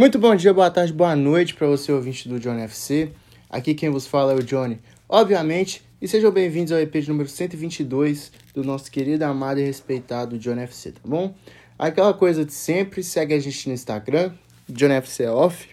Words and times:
Muito 0.00 0.18
bom 0.18 0.34
dia, 0.34 0.54
boa 0.54 0.70
tarde, 0.70 0.94
boa 0.94 1.14
noite 1.14 1.52
para 1.52 1.66
você 1.66 1.92
ouvinte 1.92 2.26
do 2.26 2.40
Johnny 2.40 2.62
FC. 2.62 3.12
Aqui 3.50 3.74
quem 3.74 3.90
vos 3.90 4.06
fala 4.06 4.32
é 4.32 4.34
o 4.34 4.42
Johnny, 4.42 4.78
obviamente, 5.06 5.82
e 6.00 6.08
sejam 6.08 6.30
bem-vindos 6.30 6.72
ao 6.72 6.78
EP 6.78 6.90
de 6.90 7.10
número 7.10 7.28
122 7.28 8.32
do 8.54 8.64
nosso 8.64 8.90
querido, 8.90 9.26
amado 9.26 9.60
e 9.60 9.62
respeitado 9.62 10.38
Johnny 10.38 10.62
FC, 10.62 10.92
tá 10.92 11.00
bom? 11.04 11.34
Aquela 11.78 12.14
coisa 12.14 12.46
de 12.46 12.52
sempre, 12.54 13.02
segue 13.02 13.34
a 13.34 13.38
gente 13.38 13.68
no 13.68 13.74
Instagram, 13.74 14.32
Johnny 14.66 14.94
FC 14.94 15.26
Off, 15.26 15.68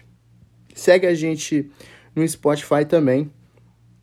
segue 0.74 1.06
a 1.06 1.14
gente 1.14 1.70
no 2.14 2.28
Spotify 2.28 2.84
também, 2.86 3.32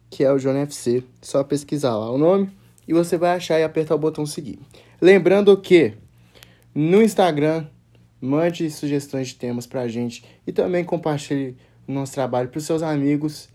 que 0.09 0.23
é 0.23 0.31
o 0.33 0.39
Johnny 0.39 0.61
FC, 0.61 1.03
só 1.21 1.43
pesquisar 1.43 1.95
lá 1.95 2.09
o 2.09 2.17
nome 2.17 2.49
e 2.87 2.93
você 2.95 3.15
vai 3.15 3.35
achar 3.35 3.59
e 3.59 3.63
apertar 3.63 3.93
o 3.93 3.99
botão 3.99 4.25
seguir. 4.25 4.57
Lembrando 4.99 5.55
que 5.55 5.93
no 6.73 7.03
Instagram 7.03 7.67
Mande 8.21 8.69
sugestões 8.71 9.29
de 9.29 9.35
temas 9.35 9.67
pra 9.67 9.87
gente 9.87 10.23
e 10.47 10.51
também 10.51 10.83
compartilhe 10.83 11.55
o 11.87 11.91
nosso 11.91 12.13
trabalho 12.13 12.49
para 12.49 12.57
os 12.57 12.65
seus 12.65 12.81
amigos. 12.81 13.49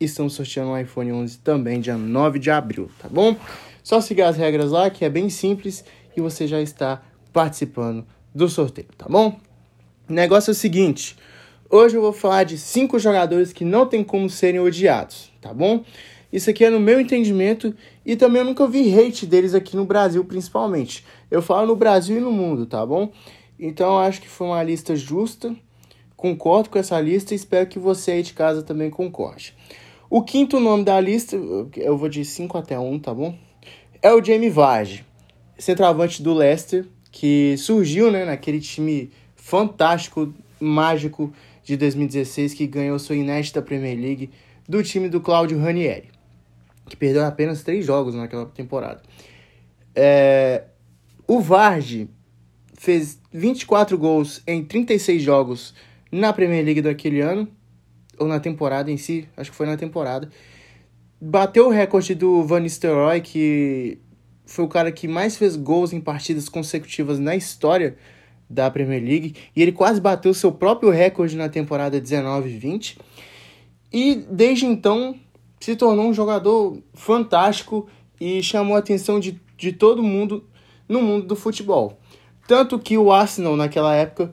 Estamos 0.00 0.34
sorteando 0.34 0.70
um 0.70 0.78
iPhone 0.78 1.12
11 1.12 1.38
também, 1.38 1.80
dia 1.80 1.96
9 1.96 2.38
de 2.38 2.50
abril, 2.50 2.88
tá 2.98 3.08
bom? 3.08 3.36
Só 3.82 4.00
seguir 4.00 4.22
as 4.22 4.36
regras 4.36 4.70
lá, 4.70 4.90
que 4.90 5.04
é 5.04 5.10
bem 5.10 5.28
simples, 5.28 5.84
e 6.16 6.20
você 6.20 6.46
já 6.46 6.60
está 6.60 7.02
participando 7.32 8.06
do 8.34 8.48
sorteio, 8.48 8.88
tá 8.96 9.06
bom? 9.08 9.38
O 10.08 10.12
negócio 10.12 10.50
é 10.50 10.52
o 10.52 10.54
seguinte: 10.54 11.16
hoje 11.68 11.96
eu 11.96 12.02
vou 12.02 12.12
falar 12.12 12.44
de 12.44 12.56
cinco 12.56 12.98
jogadores 12.98 13.52
que 13.52 13.64
não 13.64 13.86
tem 13.86 14.04
como 14.04 14.28
serem 14.30 14.60
odiados, 14.60 15.32
tá 15.40 15.52
bom? 15.52 15.84
Isso 16.32 16.50
aqui 16.50 16.64
é 16.64 16.70
no 16.70 16.78
meu 16.78 17.00
entendimento 17.00 17.74
e 18.04 18.14
também 18.14 18.40
eu 18.40 18.46
nunca 18.46 18.66
vi 18.66 18.94
hate 18.94 19.24
deles 19.24 19.54
aqui 19.54 19.74
no 19.74 19.86
Brasil, 19.86 20.22
principalmente. 20.24 21.04
Eu 21.30 21.40
falo 21.40 21.66
no 21.66 21.76
Brasil 21.76 22.18
e 22.18 22.20
no 22.20 22.30
mundo, 22.30 22.66
tá 22.66 22.84
bom? 22.84 23.10
Então 23.58 23.98
acho 23.98 24.20
que 24.20 24.28
foi 24.28 24.46
uma 24.46 24.62
lista 24.62 24.94
justa. 24.94 25.54
Concordo 26.16 26.70
com 26.70 26.78
essa 26.78 27.00
lista 27.00 27.32
e 27.32 27.36
espero 27.36 27.68
que 27.68 27.78
você 27.78 28.12
aí 28.12 28.22
de 28.22 28.32
casa 28.32 28.62
também 28.62 28.90
concorde. 28.90 29.54
O 30.10 30.22
quinto 30.22 30.58
nome 30.58 30.84
da 30.84 30.98
lista, 31.00 31.36
eu 31.76 31.96
vou 31.96 32.08
de 32.08 32.24
5 32.24 32.56
até 32.56 32.78
1, 32.78 32.98
tá 32.98 33.12
bom? 33.12 33.36
É 34.00 34.12
o 34.12 34.24
Jamie 34.24 34.48
Vardy, 34.48 35.04
centroavante 35.58 36.22
do 36.22 36.32
Leicester, 36.32 36.86
que 37.10 37.56
surgiu 37.58 38.10
né, 38.10 38.24
naquele 38.24 38.60
time 38.60 39.10
fantástico, 39.36 40.32
mágico 40.58 41.32
de 41.62 41.76
2016, 41.76 42.54
que 42.54 42.66
ganhou 42.66 42.98
sua 42.98 43.16
inédita 43.16 43.60
Premier 43.60 43.98
League 43.98 44.30
do 44.68 44.82
time 44.82 45.08
do 45.08 45.20
Claudio 45.20 45.58
Ranieri, 45.58 46.10
que 46.88 46.96
perdeu 46.96 47.24
apenas 47.24 47.62
três 47.62 47.84
jogos 47.84 48.14
naquela 48.14 48.46
temporada. 48.46 49.02
É... 49.94 50.64
O 51.26 51.40
Vardy 51.40 52.08
fez 52.78 53.20
24 53.32 53.98
gols 53.98 54.40
em 54.46 54.64
36 54.64 55.20
jogos 55.20 55.74
na 56.10 56.32
Premier 56.32 56.64
League 56.64 56.80
daquele 56.80 57.20
ano, 57.20 57.48
ou 58.18 58.26
na 58.26 58.40
temporada 58.40 58.90
em 58.90 58.96
si, 58.96 59.28
acho 59.36 59.50
que 59.50 59.56
foi 59.56 59.66
na 59.66 59.76
temporada. 59.76 60.30
Bateu 61.20 61.66
o 61.66 61.70
recorde 61.70 62.14
do 62.14 62.42
Van 62.44 62.60
Nistelrooy, 62.60 63.20
que 63.20 63.98
foi 64.46 64.64
o 64.64 64.68
cara 64.68 64.90
que 64.92 65.08
mais 65.08 65.36
fez 65.36 65.56
gols 65.56 65.92
em 65.92 66.00
partidas 66.00 66.48
consecutivas 66.48 67.18
na 67.18 67.34
história 67.34 67.96
da 68.48 68.70
Premier 68.70 69.02
League, 69.02 69.34
e 69.54 69.60
ele 69.60 69.72
quase 69.72 70.00
bateu 70.00 70.32
seu 70.32 70.52
próprio 70.52 70.90
recorde 70.90 71.36
na 71.36 71.48
temporada 71.48 72.00
19-20. 72.00 72.96
E 73.92 74.14
desde 74.30 74.66
então 74.66 75.16
se 75.60 75.74
tornou 75.74 76.06
um 76.06 76.14
jogador 76.14 76.80
fantástico 76.94 77.88
e 78.20 78.42
chamou 78.42 78.76
a 78.76 78.78
atenção 78.78 79.18
de, 79.18 79.40
de 79.56 79.72
todo 79.72 80.02
mundo 80.02 80.44
no 80.88 81.02
mundo 81.02 81.26
do 81.26 81.36
futebol. 81.36 81.97
Tanto 82.48 82.78
que 82.78 82.96
o 82.96 83.12
Arsenal, 83.12 83.58
naquela 83.58 83.94
época, 83.94 84.32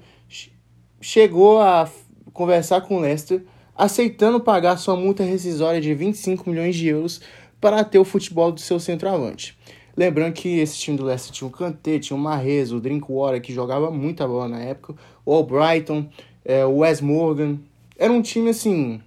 chegou 1.01 1.59
a 1.59 1.85
conversar 2.31 2.79
com 2.79 2.95
o 2.95 3.01
Leicester, 3.01 3.43
aceitando 3.75 4.39
pagar 4.39 4.77
sua 4.77 4.95
multa 4.95 5.21
rescisória 5.21 5.81
de 5.81 5.93
25 5.93 6.49
milhões 6.49 6.77
de 6.77 6.87
euros 6.87 7.19
para 7.59 7.83
ter 7.83 7.99
o 7.99 8.05
futebol 8.05 8.53
do 8.53 8.61
seu 8.61 8.79
centroavante. 8.79 9.57
Lembrando 9.97 10.31
que 10.31 10.59
esse 10.59 10.77
time 10.77 10.95
do 10.95 11.03
Leicester 11.03 11.33
tinha 11.33 11.45
o 11.45 11.51
Kanté, 11.51 11.99
tinha 11.99 12.15
o 12.15 12.19
Mahrez, 12.19 12.71
o 12.71 12.79
Drinkwater, 12.79 13.41
que 13.41 13.53
jogava 13.53 13.91
muita 13.91 14.25
bola 14.25 14.47
na 14.47 14.59
época, 14.59 14.95
o 15.25 15.43
Brighton, 15.43 16.07
é, 16.45 16.65
o 16.65 16.77
Wes 16.77 17.01
Morgan. 17.01 17.59
Era 17.99 18.13
um 18.13 18.21
time, 18.21 18.51
assim, 18.51 19.01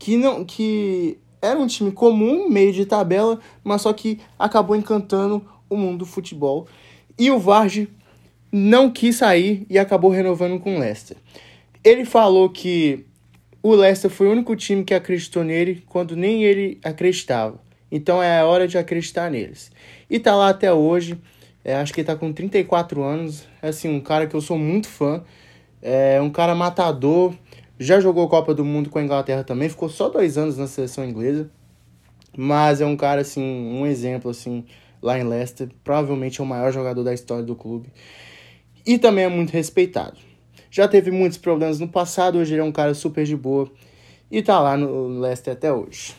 que 0.00 0.16
não 0.16 0.44
que 0.44 1.16
era 1.40 1.56
um 1.56 1.66
time 1.68 1.92
comum, 1.92 2.48
meio 2.48 2.72
de 2.72 2.84
tabela, 2.84 3.38
mas 3.62 3.82
só 3.82 3.92
que 3.92 4.18
acabou 4.36 4.74
encantando 4.74 5.40
o 5.70 5.76
mundo 5.76 5.98
do 5.98 6.06
futebol 6.06 6.66
e 7.18 7.30
o 7.30 7.38
Varge 7.38 7.88
não 8.50 8.90
quis 8.90 9.16
sair 9.16 9.66
e 9.68 9.78
acabou 9.78 10.10
renovando 10.10 10.58
com 10.60 10.76
o 10.76 10.78
Leicester. 10.78 11.16
Ele 11.84 12.04
falou 12.04 12.48
que 12.48 13.04
o 13.62 13.74
Leicester 13.74 14.10
foi 14.10 14.28
o 14.28 14.32
único 14.32 14.54
time 14.56 14.84
que 14.84 14.94
acreditou 14.94 15.44
nele 15.44 15.82
quando 15.86 16.16
nem 16.16 16.44
ele 16.44 16.78
acreditava. 16.82 17.60
Então 17.90 18.22
é 18.22 18.40
a 18.40 18.46
hora 18.46 18.68
de 18.68 18.78
acreditar 18.78 19.30
neles. 19.30 19.70
E 20.08 20.18
tá 20.18 20.34
lá 20.36 20.50
até 20.50 20.72
hoje. 20.72 21.18
É, 21.64 21.74
acho 21.74 21.92
que 21.92 22.00
ele 22.00 22.06
tá 22.06 22.16
com 22.16 22.32
34 22.32 23.02
anos. 23.02 23.46
É 23.60 23.68
assim, 23.68 23.88
um 23.88 24.00
cara 24.00 24.26
que 24.26 24.34
eu 24.34 24.40
sou 24.40 24.58
muito 24.58 24.88
fã. 24.88 25.22
É 25.82 26.20
um 26.20 26.30
cara 26.30 26.54
matador. 26.54 27.34
Já 27.78 28.00
jogou 28.00 28.28
Copa 28.28 28.54
do 28.54 28.64
Mundo 28.64 28.90
com 28.90 28.98
a 28.98 29.02
Inglaterra 29.02 29.44
também. 29.44 29.68
Ficou 29.68 29.88
só 29.88 30.08
dois 30.08 30.38
anos 30.38 30.56
na 30.56 30.66
seleção 30.66 31.04
inglesa. 31.04 31.50
Mas 32.36 32.80
é 32.80 32.86
um 32.86 32.96
cara, 32.96 33.22
assim, 33.22 33.42
um 33.42 33.86
exemplo, 33.86 34.30
assim, 34.30 34.64
lá 35.02 35.18
em 35.18 35.24
Leicester. 35.24 35.68
Provavelmente 35.82 36.40
é 36.40 36.44
o 36.44 36.46
maior 36.46 36.72
jogador 36.72 37.02
da 37.02 37.14
história 37.14 37.44
do 37.44 37.54
clube. 37.54 37.92
E 38.86 38.98
também 38.98 39.24
é 39.24 39.28
muito 39.28 39.50
respeitado. 39.50 40.18
Já 40.70 40.86
teve 40.86 41.10
muitos 41.10 41.38
problemas 41.38 41.80
no 41.80 41.88
passado, 41.88 42.38
hoje 42.38 42.54
ele 42.54 42.60
é 42.60 42.64
um 42.64 42.72
cara 42.72 42.94
super 42.94 43.24
de 43.24 43.36
boa. 43.36 43.70
E 44.30 44.42
tá 44.42 44.60
lá 44.60 44.76
no 44.76 45.20
Leicester 45.20 45.54
até 45.54 45.72
hoje. 45.72 46.14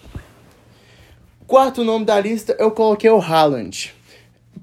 Quarto 1.45 1.84
nome 1.84 2.06
da 2.06 2.19
lista, 2.19 2.56
eu 2.59 2.72
coloquei 2.72 3.09
o 3.09 3.19
Haaland. 3.19 3.94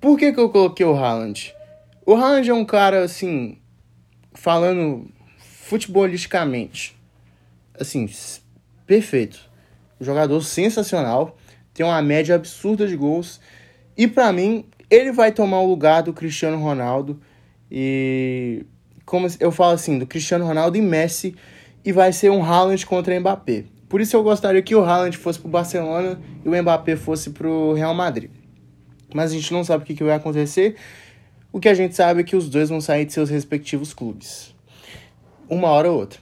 Por 0.00 0.18
que, 0.18 0.32
que 0.32 0.38
eu 0.38 0.50
coloquei 0.50 0.86
o 0.86 0.94
Haaland? 0.94 1.54
O 2.04 2.14
Haaland 2.14 2.48
é 2.48 2.54
um 2.54 2.64
cara, 2.64 3.02
assim, 3.02 3.58
falando 4.32 5.08
futebolisticamente, 5.38 6.96
assim, 7.78 8.08
perfeito. 8.86 9.40
Jogador 10.00 10.40
sensacional, 10.42 11.36
tem 11.74 11.84
uma 11.84 12.00
média 12.00 12.36
absurda 12.36 12.86
de 12.86 12.96
gols 12.96 13.40
e 13.96 14.06
para 14.06 14.32
mim, 14.32 14.64
ele 14.90 15.12
vai 15.12 15.32
tomar 15.32 15.60
o 15.60 15.68
lugar 15.68 16.02
do 16.02 16.12
Cristiano 16.12 16.58
Ronaldo 16.58 17.20
e 17.70 18.64
como 19.04 19.26
eu 19.38 19.50
falo 19.52 19.72
assim, 19.72 19.98
do 19.98 20.06
Cristiano 20.06 20.44
Ronaldo 20.44 20.76
e 20.76 20.82
Messi 20.82 21.34
e 21.84 21.92
vai 21.92 22.12
ser 22.12 22.30
um 22.30 22.44
Haaland 22.44 22.84
contra 22.84 23.18
Mbappé. 23.18 23.64
Por 23.88 24.00
isso 24.00 24.16
eu 24.16 24.22
gostaria 24.22 24.60
que 24.60 24.74
o 24.74 24.84
Haaland 24.84 25.16
fosse 25.16 25.38
pro 25.38 25.48
Barcelona 25.48 26.20
e 26.44 26.48
o 26.48 26.62
Mbappé 26.62 26.96
fosse 26.96 27.30
pro 27.30 27.72
Real 27.72 27.94
Madrid. 27.94 28.30
Mas 29.14 29.30
a 29.30 29.34
gente 29.34 29.52
não 29.52 29.62
sabe 29.62 29.84
o 29.84 29.86
que, 29.86 29.94
que 29.94 30.02
vai 30.02 30.16
acontecer. 30.16 30.76
O 31.52 31.60
que 31.60 31.68
a 31.68 31.74
gente 31.74 31.94
sabe 31.94 32.20
é 32.20 32.24
que 32.24 32.34
os 32.34 32.50
dois 32.50 32.68
vão 32.68 32.80
sair 32.80 33.04
de 33.04 33.12
seus 33.12 33.30
respectivos 33.30 33.94
clubes. 33.94 34.54
Uma 35.48 35.68
hora 35.68 35.90
ou 35.90 36.00
outra. 36.00 36.18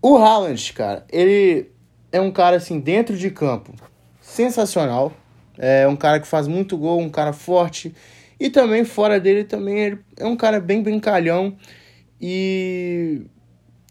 O 0.00 0.16
Haaland, 0.16 0.72
cara, 0.72 1.04
ele 1.10 1.66
é 2.12 2.20
um 2.20 2.30
cara 2.30 2.56
assim 2.56 2.78
dentro 2.78 3.16
de 3.16 3.30
campo 3.30 3.74
sensacional. 4.20 5.12
É 5.62 5.86
um 5.86 5.94
cara 5.94 6.18
que 6.18 6.26
faz 6.26 6.48
muito 6.48 6.78
gol, 6.78 6.98
um 6.98 7.10
cara 7.10 7.34
forte. 7.34 7.94
E 8.40 8.48
também 8.48 8.82
fora 8.82 9.20
dele 9.20 9.44
também 9.44 9.98
é 10.16 10.24
um 10.24 10.34
cara 10.34 10.58
bem 10.58 10.82
brincalhão 10.82 11.54
e 12.18 13.20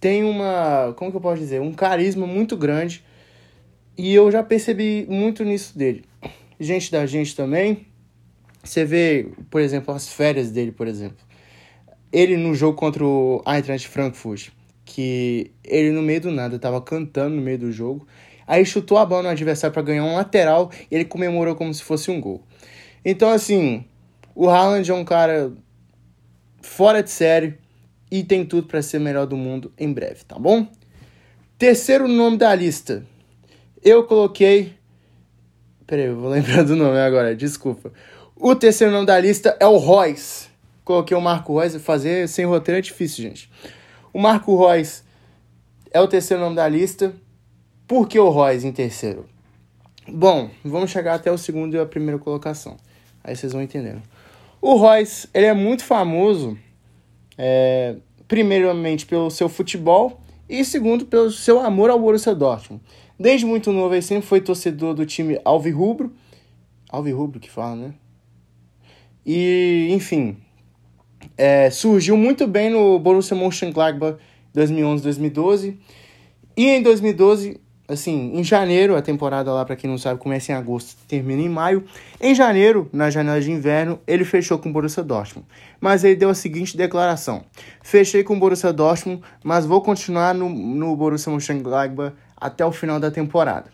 tem 0.01 0.23
uma, 0.23 0.93
como 0.97 1.11
que 1.11 1.17
eu 1.17 1.21
posso 1.21 1.39
dizer, 1.39 1.61
um 1.61 1.71
carisma 1.71 2.25
muito 2.25 2.57
grande. 2.57 3.03
E 3.95 4.15
eu 4.15 4.31
já 4.31 4.41
percebi 4.41 5.05
muito 5.07 5.43
nisso 5.43 5.77
dele. 5.77 6.03
Gente 6.59 6.91
da 6.91 7.05
gente 7.05 7.35
também. 7.35 7.85
Você 8.63 8.83
vê, 8.83 9.27
por 9.51 9.61
exemplo, 9.61 9.93
as 9.93 10.11
férias 10.11 10.49
dele, 10.49 10.71
por 10.71 10.87
exemplo. 10.87 11.17
Ele 12.11 12.35
no 12.35 12.55
jogo 12.55 12.75
contra 12.75 13.05
o 13.05 13.43
Eintracht 13.45 13.87
Frankfurt, 13.87 14.49
que 14.83 15.51
ele 15.63 15.91
no 15.91 16.01
meio 16.01 16.21
do 16.21 16.31
nada 16.31 16.57
tava 16.57 16.81
cantando 16.81 17.35
no 17.35 17.41
meio 17.41 17.59
do 17.59 17.71
jogo 17.71 18.07
Aí 18.49 18.65
chutou 18.65 18.97
a 18.97 19.05
bola 19.05 19.21
no 19.21 19.29
adversário 19.29 19.71
para 19.71 19.83
ganhar 19.83 20.03
um 20.03 20.15
lateral 20.15 20.71
e 20.89 20.95
ele 20.95 21.05
comemorou 21.05 21.55
como 21.55 21.71
se 21.71 21.83
fosse 21.83 22.09
um 22.09 22.19
gol. 22.19 22.43
Então, 23.05 23.29
assim, 23.29 23.85
o 24.33 24.49
Haaland 24.49 24.89
é 24.89 24.93
um 24.95 25.05
cara 25.05 25.53
fora 26.59 27.03
de 27.03 27.11
série 27.11 27.59
e 28.09 28.23
tem 28.23 28.43
tudo 28.43 28.65
para 28.65 28.81
ser 28.81 28.99
melhor 28.99 29.27
do 29.27 29.37
mundo 29.37 29.71
em 29.77 29.93
breve, 29.93 30.23
tá 30.27 30.39
bom? 30.39 30.67
Terceiro 31.59 32.07
nome 32.07 32.37
da 32.37 32.55
lista. 32.55 33.05
Eu 33.83 34.05
coloquei. 34.05 34.73
Peraí, 35.85 36.07
eu 36.07 36.19
vou 36.19 36.31
lembrar 36.31 36.63
do 36.63 36.75
nome 36.75 36.97
agora, 36.97 37.35
desculpa. 37.35 37.93
O 38.35 38.55
terceiro 38.55 38.91
nome 38.91 39.05
da 39.05 39.19
lista 39.19 39.55
é 39.59 39.67
o 39.67 39.77
Royce. 39.77 40.47
Coloquei 40.83 41.15
o 41.15 41.21
Marco 41.21 41.53
Royce. 41.53 41.77
Fazer 41.77 42.27
sem 42.27 42.45
roteiro 42.45 42.79
é 42.79 42.81
difícil, 42.81 43.21
gente. 43.23 43.47
O 44.11 44.19
Marco 44.19 44.55
Royce 44.55 45.03
é 45.91 46.01
o 46.01 46.07
terceiro 46.07 46.41
nome 46.41 46.55
da 46.55 46.67
lista. 46.67 47.13
Por 47.89 48.07
que 48.07 48.19
o 48.19 48.29
Royce 48.29 48.67
em 48.67 48.71
terceiro? 48.71 49.25
Bom, 50.07 50.51
vamos 50.63 50.91
chegar 50.91 51.15
até 51.15 51.31
o 51.31 51.39
segundo 51.39 51.73
e 51.73 51.79
a 51.79 51.87
primeira 51.87 52.19
colocação. 52.19 52.77
Aí 53.23 53.35
vocês 53.35 53.51
vão 53.51 53.63
entendendo. 53.63 53.99
O 54.61 54.75
Royce, 54.75 55.27
ele 55.33 55.47
é 55.47 55.55
muito 55.55 55.83
famoso 55.83 56.55
é, 57.35 57.95
primeiramente 58.27 59.07
pelo 59.07 59.31
seu 59.31 59.49
futebol 59.49 60.21
e 60.47 60.63
segundo 60.63 61.07
pelo 61.07 61.31
seu 61.31 61.59
amor 61.59 61.89
ao 61.89 61.99
Borussia 61.99 62.35
Dortmund. 62.35 62.83
Desde 63.19 63.43
muito 63.47 63.71
novo 63.71 63.95
ele 63.95 64.03
sempre 64.03 64.27
foi 64.27 64.39
torcedor 64.39 64.93
do 64.93 65.03
time 65.03 65.41
Alvirrubro, 65.43 66.13
Alvirrubro 66.91 67.39
que 67.39 67.49
fala, 67.49 67.75
né? 67.75 67.93
E, 69.25 69.87
enfim, 69.89 70.37
é, 71.35 71.71
surgiu 71.71 72.15
muito 72.15 72.45
bem 72.45 72.69
no 72.69 72.99
Borussia 72.99 73.35
Mönchengladbach 73.35 74.19
2011-2012. 74.55 75.75
E 76.55 76.67
em 76.67 76.83
2012 76.83 77.59
assim, 77.89 78.31
em 78.35 78.43
janeiro, 78.43 78.95
a 78.95 79.01
temporada 79.01 79.51
lá, 79.51 79.65
para 79.65 79.75
quem 79.75 79.89
não 79.89 79.97
sabe, 79.97 80.19
começa 80.19 80.51
em 80.51 80.55
agosto, 80.55 80.95
termina 81.07 81.41
em 81.41 81.49
maio. 81.49 81.83
Em 82.21 82.35
janeiro, 82.35 82.87
na 82.93 83.09
janela 83.09 83.41
de 83.41 83.51
inverno, 83.51 83.99
ele 84.05 84.23
fechou 84.23 84.59
com 84.59 84.69
o 84.69 84.71
Borussia 84.71 85.03
Dortmund. 85.03 85.47
Mas 85.81 86.03
ele 86.03 86.15
deu 86.15 86.29
a 86.29 86.35
seguinte 86.35 86.77
declaração: 86.77 87.43
Fechei 87.81 88.23
com 88.23 88.35
o 88.35 88.39
Borussia 88.39 88.71
Dortmund, 88.71 89.23
mas 89.43 89.65
vou 89.65 89.81
continuar 89.81 90.35
no, 90.35 90.47
no 90.47 90.95
Borussia 90.95 91.31
Mönchengladbach 91.31 92.15
até 92.37 92.63
o 92.63 92.71
final 92.71 92.99
da 92.99 93.09
temporada. 93.09 93.71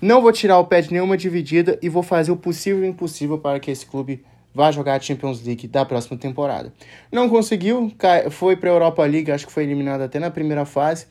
Não 0.00 0.20
vou 0.20 0.32
tirar 0.32 0.58
o 0.58 0.66
pé 0.66 0.80
de 0.80 0.92
nenhuma 0.92 1.16
dividida 1.16 1.78
e 1.82 1.88
vou 1.88 2.02
fazer 2.02 2.32
o 2.32 2.36
possível 2.36 2.84
e 2.84 2.86
o 2.86 2.90
impossível 2.90 3.38
para 3.38 3.60
que 3.60 3.70
esse 3.70 3.84
clube 3.86 4.24
vá 4.54 4.70
jogar 4.70 4.94
a 4.94 5.00
Champions 5.00 5.44
League 5.44 5.68
da 5.68 5.84
próxima 5.84 6.16
temporada. 6.16 6.72
Não 7.12 7.28
conseguiu, 7.28 7.92
foi 8.30 8.56
para 8.56 8.70
a 8.70 8.72
Europa 8.72 9.04
League, 9.04 9.30
acho 9.30 9.46
que 9.46 9.52
foi 9.52 9.64
eliminado 9.64 10.00
até 10.00 10.18
na 10.18 10.30
primeira 10.30 10.64
fase. 10.64 11.06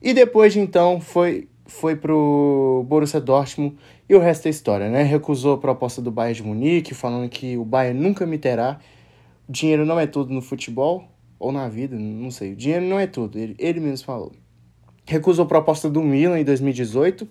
E 0.00 0.12
depois 0.14 0.52
de 0.52 0.60
então 0.60 1.00
foi 1.00 1.48
foi 1.66 1.96
pro 1.96 2.84
Borussia 2.88 3.20
Dortmund 3.20 3.76
e 4.08 4.14
o 4.14 4.20
resto 4.20 4.46
é 4.46 4.50
história, 4.50 4.88
né? 4.88 5.02
Recusou 5.02 5.54
a 5.54 5.58
proposta 5.58 6.00
do 6.00 6.10
Bayern 6.10 6.36
de 6.36 6.42
Munique, 6.42 6.94
falando 6.94 7.28
que 7.28 7.56
o 7.56 7.64
Bayern 7.64 8.00
nunca 8.00 8.24
me 8.24 8.38
terá. 8.38 8.78
Dinheiro 9.48 9.84
não 9.84 9.98
é 9.98 10.06
tudo 10.06 10.32
no 10.32 10.40
futebol 10.40 11.08
ou 11.38 11.52
na 11.52 11.68
vida, 11.68 11.96
não 11.96 12.30
sei. 12.30 12.52
O 12.52 12.56
dinheiro 12.56 12.84
não 12.84 12.98
é 12.98 13.06
tudo, 13.06 13.38
ele, 13.38 13.54
ele 13.58 13.80
mesmo 13.80 14.06
falou. 14.06 14.32
Recusou 15.04 15.44
a 15.44 15.48
proposta 15.48 15.88
do 15.88 16.02
Milan 16.02 16.38
em 16.38 16.44
2018 16.44 17.28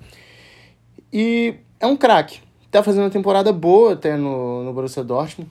e 1.12 1.56
é 1.80 1.88
um 1.88 1.98
craque. 1.98 2.40
Tá 2.72 2.84
fazendo 2.84 3.04
uma 3.04 3.10
temporada 3.10 3.52
boa 3.54 3.94
até 3.94 4.18
no, 4.18 4.64
no 4.64 4.74
Borussia 4.74 5.04
Dortmund, 5.04 5.50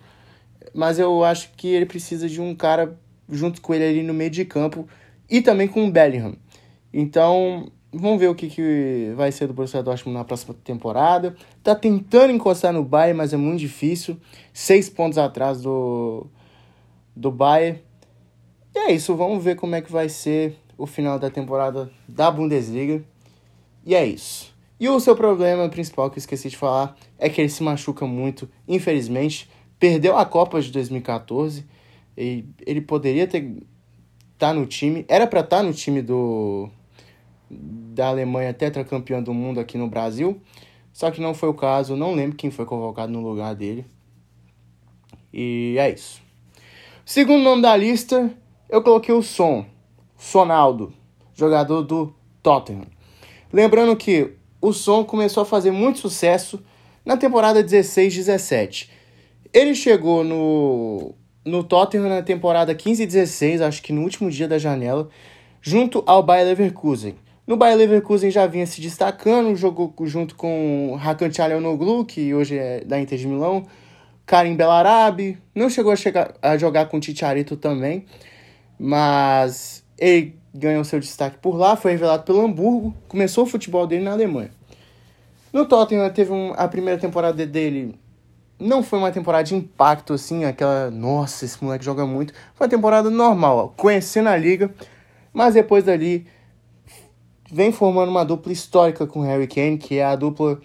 mas 0.74 0.98
eu 0.98 1.24
acho 1.24 1.50
que 1.56 1.68
ele 1.68 1.86
precisa 1.86 2.28
de 2.28 2.40
um 2.40 2.54
cara 2.54 2.98
junto 3.30 3.60
com 3.60 3.74
ele 3.74 3.84
ali 3.84 4.02
no 4.02 4.12
meio 4.12 4.30
de 4.30 4.44
campo 4.44 4.86
e 5.30 5.40
também 5.40 5.66
com 5.66 5.86
o 5.86 5.90
Bellingham. 5.90 6.34
Então, 6.92 7.70
Vamos 7.96 8.18
ver 8.18 8.28
o 8.28 8.34
que, 8.34 8.48
que 8.48 9.12
vai 9.16 9.30
ser 9.30 9.46
do 9.46 9.54
Borussia 9.54 9.82
Dortmund 9.82 10.18
na 10.18 10.24
próxima 10.24 10.52
temporada. 10.64 11.36
Tá 11.62 11.76
tentando 11.76 12.32
encostar 12.32 12.72
no 12.72 12.84
Bayern, 12.84 13.16
mas 13.16 13.32
é 13.32 13.36
muito 13.36 13.60
difícil. 13.60 14.16
Seis 14.52 14.88
pontos 14.88 15.16
atrás 15.16 15.60
do, 15.62 16.26
do 17.14 17.30
Bayern. 17.30 17.80
E 18.74 18.78
é 18.78 18.92
isso, 18.92 19.14
vamos 19.14 19.44
ver 19.44 19.54
como 19.54 19.76
é 19.76 19.80
que 19.80 19.92
vai 19.92 20.08
ser 20.08 20.56
o 20.76 20.86
final 20.86 21.18
da 21.20 21.30
temporada 21.30 21.88
da 22.08 22.30
Bundesliga. 22.30 23.04
E 23.86 23.94
é 23.94 24.04
isso. 24.04 24.52
E 24.80 24.88
o 24.88 24.98
seu 24.98 25.14
problema 25.14 25.68
principal 25.68 26.10
que 26.10 26.18
eu 26.18 26.20
esqueci 26.20 26.50
de 26.50 26.56
falar 26.56 26.96
é 27.16 27.28
que 27.28 27.40
ele 27.40 27.48
se 27.48 27.62
machuca 27.62 28.04
muito, 28.06 28.48
infelizmente. 28.66 29.48
Perdeu 29.78 30.18
a 30.18 30.24
Copa 30.24 30.60
de 30.60 30.72
2014. 30.72 31.64
E 32.16 32.44
ele 32.66 32.80
poderia 32.80 33.26
ter 33.28 33.62
tá 34.36 34.52
no 34.52 34.66
time, 34.66 35.04
era 35.08 35.26
para 35.26 35.40
estar 35.40 35.58
tá 35.58 35.62
no 35.62 35.72
time 35.72 36.02
do 36.02 36.68
da 37.50 38.08
Alemanha 38.08 38.52
tetracampeã 38.52 39.22
do 39.22 39.34
mundo 39.34 39.60
aqui 39.60 39.78
no 39.78 39.88
Brasil. 39.88 40.40
Só 40.92 41.10
que 41.10 41.20
não 41.20 41.34
foi 41.34 41.48
o 41.48 41.54
caso, 41.54 41.96
não 41.96 42.14
lembro 42.14 42.36
quem 42.36 42.50
foi 42.50 42.64
convocado 42.64 43.12
no 43.12 43.20
lugar 43.20 43.54
dele. 43.54 43.84
E 45.32 45.76
é 45.78 45.90
isso. 45.90 46.22
Segundo 47.04 47.42
nome 47.42 47.62
da 47.62 47.76
lista, 47.76 48.30
eu 48.68 48.82
coloquei 48.82 49.14
o 49.14 49.22
Son, 49.22 49.66
Sonaldo, 50.16 50.92
jogador 51.34 51.82
do 51.82 52.14
Tottenham. 52.42 52.86
Lembrando 53.52 53.96
que 53.96 54.34
o 54.60 54.72
Son 54.72 55.04
começou 55.04 55.42
a 55.42 55.46
fazer 55.46 55.70
muito 55.70 55.98
sucesso 55.98 56.62
na 57.04 57.16
temporada 57.16 57.62
16-17. 57.62 58.88
Ele 59.52 59.74
chegou 59.74 60.24
no, 60.24 61.14
no 61.44 61.62
Tottenham 61.62 62.08
na 62.08 62.22
temporada 62.22 62.74
15-16, 62.74 63.60
acho 63.60 63.82
que 63.82 63.92
no 63.92 64.02
último 64.02 64.30
dia 64.30 64.48
da 64.48 64.58
janela, 64.58 65.08
junto 65.60 66.02
ao 66.06 66.22
Bayer 66.22 66.46
Leverkusen. 66.46 67.16
No 67.46 67.58
Bayer 67.58 67.76
Leverkusen 67.76 68.30
já 68.30 68.46
vinha 68.46 68.66
se 68.66 68.80
destacando, 68.80 69.54
jogou 69.54 69.94
junto 70.04 70.34
com 70.34 70.98
Hakan 70.98 71.30
Çalhanoğlu, 71.30 72.06
que 72.06 72.32
hoje 72.32 72.56
é 72.56 72.80
da 72.80 72.98
Inter 72.98 73.18
de 73.18 73.26
Milão, 73.26 73.66
Karim 74.24 74.56
Belarabe, 74.56 75.38
não 75.54 75.68
chegou 75.68 75.92
a, 75.92 75.96
chegar, 75.96 76.32
a 76.40 76.56
jogar 76.56 76.86
com 76.86 76.98
Ticharito 76.98 77.54
também, 77.54 78.06
mas 78.78 79.84
ele 79.98 80.34
ganhou 80.54 80.82
seu 80.84 80.98
destaque 80.98 81.36
por 81.36 81.54
lá, 81.54 81.76
foi 81.76 81.92
revelado 81.92 82.22
pelo 82.22 82.40
Hamburgo, 82.40 82.94
começou 83.08 83.44
o 83.44 83.46
futebol 83.46 83.86
dele 83.86 84.04
na 84.04 84.12
Alemanha. 84.12 84.50
No 85.52 85.66
Tottenham 85.66 86.08
teve 86.10 86.32
um, 86.32 86.54
a 86.56 86.66
primeira 86.66 86.98
temporada 86.98 87.44
dele 87.44 87.94
não 88.58 88.82
foi 88.82 88.98
uma 88.98 89.12
temporada 89.12 89.44
de 89.44 89.54
impacto 89.54 90.14
assim, 90.14 90.46
aquela, 90.46 90.90
nossa, 90.90 91.44
esse 91.44 91.62
moleque 91.62 91.84
joga 91.84 92.06
muito. 92.06 92.32
Foi 92.54 92.66
uma 92.66 92.70
temporada 92.70 93.10
normal, 93.10 93.58
ó, 93.58 93.68
conhecendo 93.68 94.30
a 94.30 94.36
liga, 94.36 94.72
mas 95.32 95.52
depois 95.52 95.84
dali 95.84 96.26
vem 97.54 97.70
formando 97.70 98.08
uma 98.08 98.24
dupla 98.24 98.52
histórica 98.52 99.06
com 99.06 99.20
Harry 99.20 99.46
Kane, 99.46 99.78
que 99.78 99.98
é 99.98 100.04
a 100.04 100.16
dupla 100.16 100.60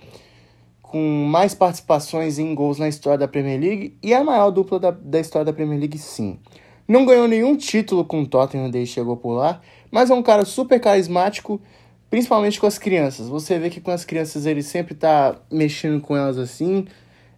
com 0.81 1.23
mais 1.29 1.53
participações 1.53 2.39
em 2.39 2.55
gols 2.55 2.79
na 2.79 2.87
história 2.87 3.19
da 3.19 3.27
Premier 3.27 3.59
League 3.59 3.95
e 4.01 4.11
a 4.11 4.23
maior 4.23 4.49
dupla 4.49 4.79
da, 4.79 4.89
da 4.89 5.19
história 5.19 5.45
da 5.45 5.53
Premier 5.53 5.79
League, 5.79 5.99
sim. 5.99 6.39
Não 6.87 7.05
ganhou 7.05 7.27
nenhum 7.27 7.55
título 7.55 8.03
com 8.03 8.23
o 8.23 8.27
Tottenham 8.27 8.71
desde 8.71 8.89
que 8.89 8.95
chegou 8.95 9.15
por 9.15 9.33
lá, 9.33 9.61
mas 9.91 10.09
é 10.09 10.15
um 10.15 10.23
cara 10.23 10.43
super 10.45 10.79
carismático, 10.79 11.61
principalmente 12.09 12.59
com 12.59 12.65
as 12.65 12.79
crianças. 12.79 13.29
Você 13.29 13.59
vê 13.59 13.69
que 13.69 13.79
com 13.79 13.91
as 13.91 14.03
crianças 14.03 14.47
ele 14.47 14.63
sempre 14.63 14.95
tá 14.95 15.39
mexendo 15.51 16.01
com 16.01 16.17
elas 16.17 16.39
assim, 16.39 16.87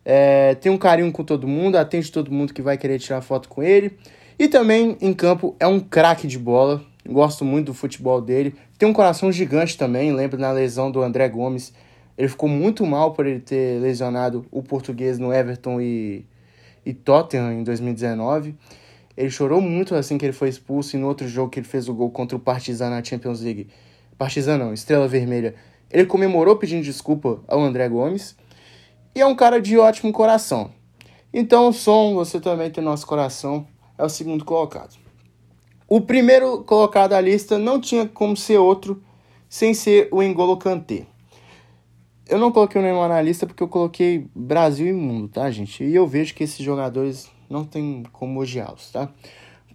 é, 0.06 0.56
tem 0.56 0.72
um 0.72 0.78
carinho 0.78 1.12
com 1.12 1.26
todo 1.26 1.46
mundo, 1.46 1.76
atende 1.76 2.10
todo 2.10 2.32
mundo 2.32 2.54
que 2.54 2.62
vai 2.62 2.78
querer 2.78 3.00
tirar 3.00 3.20
foto 3.20 3.50
com 3.50 3.62
ele. 3.62 3.98
E 4.40 4.48
também 4.48 4.96
em 5.02 5.14
campo 5.14 5.58
é 5.60 5.68
um 5.68 5.82
craque 5.82 6.26
de 6.26 6.40
bola, 6.40 6.82
Gosto 7.08 7.44
muito 7.44 7.68
do 7.68 7.74
futebol 7.74 8.22
dele. 8.22 8.56
Tem 8.82 8.90
um 8.90 8.94
coração 8.94 9.32
gigante 9.32 9.78
também. 9.78 10.12
Lembro 10.12 10.40
na 10.40 10.52
lesão 10.52 10.90
do 10.90 11.04
André 11.04 11.30
Gomes. 11.30 11.72
Ele 12.18 12.28
ficou 12.28 12.50
muito 12.50 12.84
mal 12.84 13.14
por 13.14 13.28
ele 13.28 13.40
ter 13.40 13.80
lesionado 13.80 14.44
o 14.50 14.64
português 14.64 15.20
no 15.20 15.32
Everton 15.32 15.80
e, 15.80 16.26
e 16.84 16.92
Tottenham 16.92 17.54
em 17.54 17.64
2019. 17.64 18.56
Ele 19.16 19.30
chorou 19.30 19.62
muito 19.62 19.94
assim 19.94 20.18
que 20.18 20.26
ele 20.26 20.34
foi 20.34 20.50
expulso. 20.50 20.96
E 20.96 21.00
no 21.00 21.08
outro 21.08 21.28
jogo 21.28 21.52
que 21.52 21.60
ele 21.60 21.68
fez 21.68 21.88
o 21.88 21.94
gol 21.94 22.10
contra 22.10 22.36
o 22.36 22.40
Partizan 22.40 22.90
na 22.90 23.04
Champions 23.04 23.42
League. 23.42 23.68
Partizan 24.18 24.58
não, 24.58 24.74
Estrela 24.74 25.08
Vermelha. 25.08 25.54
Ele 25.92 26.08
comemorou 26.08 26.56
pedindo 26.56 26.84
desculpa 26.84 27.40
ao 27.48 27.62
André 27.62 27.88
Gomes. 27.88 28.36
E 29.14 29.22
é 29.22 29.26
um 29.28 29.36
cara 29.36 29.62
de 29.62 29.78
ótimo 29.78 30.12
coração. 30.12 30.72
Então, 31.32 31.72
som, 31.72 32.16
você 32.16 32.40
também 32.40 32.72
tem 32.72 32.84
nosso 32.84 33.06
coração, 33.06 33.68
é 33.96 34.04
o 34.04 34.10
segundo 34.10 34.44
colocado. 34.44 35.01
O 35.94 36.00
primeiro 36.00 36.64
colocado 36.64 37.10
da 37.10 37.20
lista 37.20 37.60
não 37.60 37.78
tinha 37.78 38.08
como 38.08 38.38
ser 38.38 38.58
outro 38.58 39.04
sem 39.50 39.74
ser 39.74 40.08
o 40.10 40.24
Engolo 40.24 40.56
Kanté. 40.56 41.06
Eu 42.30 42.40
não 42.40 42.50
coloquei 42.50 42.80
o 42.80 42.82
Neymar 42.82 43.10
na 43.10 43.22
lista 43.22 43.46
porque 43.46 43.62
eu 43.62 43.68
coloquei 43.68 44.26
Brasil 44.34 44.88
e 44.88 44.94
mundo, 44.94 45.28
tá, 45.28 45.52
gente? 45.52 45.84
E 45.84 45.94
eu 45.94 46.08
vejo 46.08 46.34
que 46.34 46.46
esses 46.46 46.64
jogadores 46.64 47.30
não 47.50 47.66
tem 47.66 48.04
como 48.14 48.40
odiá-los, 48.40 48.90
tá? 48.90 49.10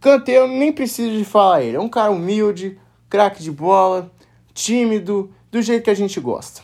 Kanté 0.01 0.39
eu 0.39 0.49
nem 0.49 0.73
preciso 0.73 1.19
de 1.19 1.23
falar 1.23 1.63
ele. 1.63 1.77
É 1.77 1.81
um 1.81 1.87
cara 1.87 2.11
humilde, 2.11 2.79
craque 3.11 3.43
de 3.43 3.53
bola, 3.53 4.11
tímido, 4.55 5.31
do 5.53 5.61
jeito 5.61 5.85
que 5.85 5.91
a 5.91 5.95
gente 5.95 6.19
gosta. 6.19 6.63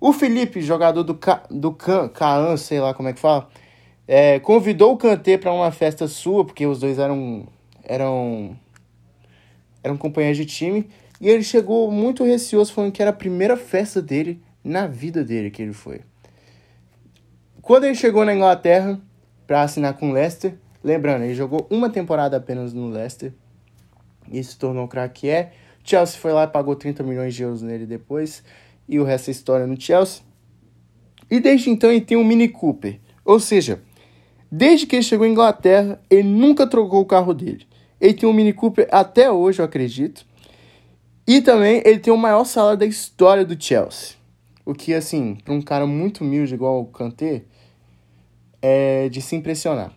O 0.00 0.12
Felipe, 0.12 0.60
jogador 0.60 1.04
do, 1.04 1.14
Ca... 1.14 1.44
do 1.48 1.70
Can... 1.72 2.08
Caan, 2.08 2.56
sei 2.56 2.80
lá 2.80 2.92
como 2.92 3.08
é 3.08 3.12
que 3.12 3.20
fala, 3.20 3.48
é, 4.08 4.40
convidou 4.40 4.94
o 4.94 4.96
Kanté 4.96 5.38
para 5.38 5.52
uma 5.52 5.70
festa 5.70 6.08
sua, 6.08 6.44
porque 6.44 6.66
os 6.66 6.80
dois 6.80 6.98
eram, 6.98 7.46
eram 7.84 8.58
eram 9.82 9.96
companheiros 9.96 10.36
de 10.36 10.46
time, 10.46 10.88
e 11.20 11.28
ele 11.28 11.42
chegou 11.42 11.90
muito 11.90 12.24
receoso, 12.24 12.72
falando 12.72 12.92
que 12.92 13.02
era 13.02 13.10
a 13.10 13.14
primeira 13.14 13.56
festa 13.56 14.00
dele 14.00 14.42
na 14.64 14.86
vida 14.86 15.24
dele 15.24 15.50
que 15.50 15.62
ele 15.62 15.72
foi. 15.72 16.00
Quando 17.60 17.84
ele 17.84 17.94
chegou 17.94 18.24
na 18.24 18.34
Inglaterra 18.34 19.00
para 19.46 19.62
assinar 19.62 19.94
com 19.94 20.10
o 20.10 20.12
Leicester, 20.12 20.54
lembrando, 20.82 21.24
ele 21.24 21.34
jogou 21.34 21.66
uma 21.70 21.90
temporada 21.90 22.36
apenas 22.36 22.72
no 22.72 22.88
Leicester 22.88 23.32
e 24.30 24.42
se 24.42 24.58
tornou 24.58 24.84
o 24.84 24.88
craque 24.88 25.22
que 25.22 25.28
é. 25.28 25.52
Chelsea 25.84 26.18
foi 26.18 26.32
lá 26.32 26.44
e 26.44 26.48
pagou 26.48 26.74
30 26.76 27.02
milhões 27.02 27.34
de 27.34 27.42
euros 27.42 27.62
nele 27.62 27.86
depois, 27.86 28.42
e 28.88 28.98
o 28.98 29.04
resto 29.04 29.28
é 29.28 29.30
história 29.32 29.66
no 29.66 29.80
Chelsea. 29.80 30.22
E 31.30 31.38
desde 31.38 31.70
então 31.70 31.90
ele 31.90 32.00
tem 32.00 32.16
um 32.16 32.24
Mini 32.24 32.48
Cooper, 32.48 32.98
ou 33.24 33.38
seja, 33.38 33.80
desde 34.50 34.86
que 34.86 34.96
ele 34.96 35.02
chegou 35.02 35.26
à 35.26 35.28
Inglaterra, 35.28 36.00
ele 36.10 36.28
nunca 36.28 36.66
trocou 36.66 37.00
o 37.00 37.06
carro 37.06 37.32
dele. 37.32 37.66
Ele 38.00 38.14
tem 38.14 38.28
um 38.28 38.32
Mini 38.32 38.52
Cooper 38.52 38.88
até 38.90 39.30
hoje, 39.30 39.60
eu 39.60 39.64
acredito. 39.64 40.24
E 41.26 41.40
também 41.40 41.82
ele 41.84 41.98
tem 41.98 42.12
o 42.12 42.16
maior 42.16 42.44
salário 42.44 42.78
da 42.78 42.86
história 42.86 43.44
do 43.44 43.62
Chelsea. 43.62 44.16
O 44.64 44.74
que, 44.74 44.94
assim, 44.94 45.36
para 45.44 45.54
um 45.54 45.60
cara 45.60 45.86
muito 45.86 46.22
humilde 46.22 46.54
igual 46.54 46.80
o 46.80 46.86
Kanté, 46.86 47.42
é 48.62 49.08
de 49.08 49.20
se 49.20 49.36
impressionar. 49.36 49.92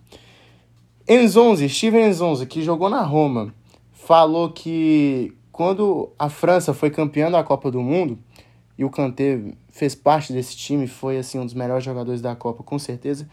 Enzonzi, 1.07 1.67
Steven 1.67 2.07
Enzonzi, 2.07 2.45
que 2.45 2.61
jogou 2.61 2.89
na 2.89 3.01
Roma, 3.01 3.53
falou 3.91 4.51
que 4.51 5.33
quando 5.51 6.11
a 6.17 6.29
França 6.29 6.73
foi 6.73 6.89
campeã 6.89 7.29
da 7.29 7.43
Copa 7.43 7.69
do 7.69 7.81
Mundo, 7.81 8.17
e 8.77 8.83
o 8.83 8.89
Kanté 8.89 9.39
fez 9.69 9.93
parte 9.93 10.33
desse 10.33 10.55
time, 10.55 10.87
foi 10.87 11.17
assim 11.17 11.39
um 11.39 11.45
dos 11.45 11.53
melhores 11.53 11.83
jogadores 11.83 12.21
da 12.21 12.35
Copa, 12.35 12.63
com 12.63 12.79
certeza. 12.79 13.29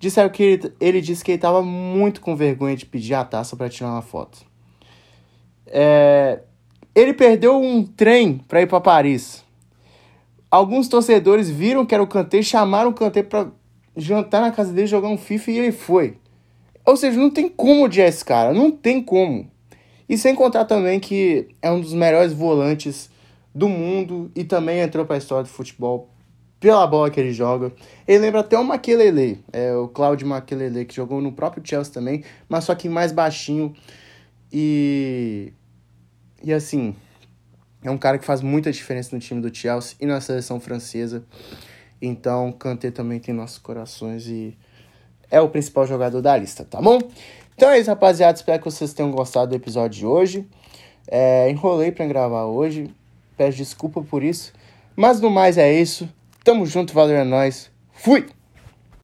Disseram 0.00 0.30
que 0.30 0.42
ele, 0.42 0.72
ele 0.80 1.00
disse 1.02 1.22
que 1.22 1.30
ele 1.30 1.36
estava 1.36 1.62
muito 1.62 2.22
com 2.22 2.34
vergonha 2.34 2.74
de 2.74 2.86
pedir 2.86 3.12
a 3.12 3.22
taça 3.22 3.54
para 3.54 3.68
tirar 3.68 3.90
uma 3.90 4.00
foto. 4.00 4.38
É, 5.66 6.40
ele 6.94 7.12
perdeu 7.12 7.60
um 7.60 7.84
trem 7.84 8.38
para 8.48 8.62
ir 8.62 8.66
para 8.66 8.80
Paris. 8.80 9.44
Alguns 10.50 10.88
torcedores 10.88 11.50
viram 11.50 11.84
que 11.84 11.94
era 11.94 12.02
o 12.02 12.06
Kanté, 12.06 12.40
chamaram 12.40 12.88
o 12.88 12.94
Kanté 12.94 13.22
para 13.22 13.48
jantar 13.94 14.40
na 14.40 14.50
casa 14.50 14.72
dele, 14.72 14.86
jogar 14.86 15.08
um 15.08 15.18
FIFA 15.18 15.50
e 15.50 15.58
ele 15.58 15.72
foi. 15.72 16.16
Ou 16.86 16.96
seja, 16.96 17.20
não 17.20 17.28
tem 17.28 17.46
como 17.46 17.84
odiar 17.84 18.08
esse 18.08 18.24
cara, 18.24 18.54
não 18.54 18.70
tem 18.70 19.02
como. 19.02 19.50
E 20.08 20.16
sem 20.16 20.34
contar 20.34 20.64
também 20.64 20.98
que 20.98 21.48
é 21.60 21.70
um 21.70 21.78
dos 21.78 21.92
melhores 21.92 22.32
volantes 22.32 23.10
do 23.54 23.68
mundo 23.68 24.32
e 24.34 24.44
também 24.44 24.80
entrou 24.80 25.04
para 25.04 25.16
a 25.16 25.18
história 25.18 25.44
do 25.44 25.50
futebol 25.50 26.09
pela 26.60 26.86
bola 26.86 27.10
que 27.10 27.18
ele 27.18 27.32
joga. 27.32 27.72
Ele 28.06 28.18
lembra 28.18 28.40
até 28.40 28.58
o 28.58 28.62
Makelele, 28.62 29.42
é 29.50 29.74
o 29.74 29.88
Claudio 29.88 30.28
Makelele, 30.28 30.84
que 30.84 30.94
jogou 30.94 31.20
no 31.20 31.32
próprio 31.32 31.66
Chelsea 31.66 31.92
também, 31.92 32.22
mas 32.48 32.64
só 32.64 32.74
que 32.74 32.88
mais 32.88 33.10
baixinho. 33.10 33.74
E 34.52 35.52
e 36.42 36.52
assim, 36.52 36.94
é 37.82 37.90
um 37.90 37.98
cara 37.98 38.18
que 38.18 38.24
faz 38.24 38.40
muita 38.40 38.70
diferença 38.70 39.14
no 39.14 39.20
time 39.20 39.40
do 39.40 39.54
Chelsea 39.54 39.96
e 40.00 40.06
na 40.06 40.20
seleção 40.20 40.60
francesa. 40.60 41.24
Então, 42.00 42.52
Kanté 42.52 42.90
também 42.90 43.18
tem 43.18 43.34
nossos 43.34 43.58
corações 43.58 44.26
e 44.26 44.56
é 45.30 45.40
o 45.40 45.48
principal 45.48 45.86
jogador 45.86 46.20
da 46.20 46.36
lista, 46.36 46.64
tá 46.64 46.80
bom? 46.80 46.98
Então 47.54 47.70
é 47.70 47.78
isso, 47.78 47.90
rapaziada. 47.90 48.38
Espero 48.38 48.58
que 48.58 48.64
vocês 48.64 48.94
tenham 48.94 49.10
gostado 49.10 49.50
do 49.50 49.54
episódio 49.54 49.98
de 50.00 50.06
hoje. 50.06 50.46
É, 51.06 51.50
enrolei 51.50 51.92
para 51.92 52.06
gravar 52.06 52.46
hoje. 52.46 52.90
Peço 53.36 53.58
desculpa 53.58 54.02
por 54.02 54.22
isso. 54.22 54.52
Mas 54.96 55.20
no 55.20 55.30
mais 55.30 55.58
é 55.58 55.70
isso. 55.72 56.08
Tamo 56.50 56.66
junto, 56.66 56.92
valeu, 56.92 57.16
é 57.16 57.22
nóis. 57.22 57.70
Fui! 57.92 58.26